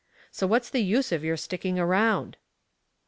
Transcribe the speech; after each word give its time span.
So 0.31 0.47
what's 0.47 0.71
the 0.71 0.79
use 0.81 1.11
of 1.11 1.23
your 1.23 1.37
sticking 1.37 1.77
around?" 1.77 2.37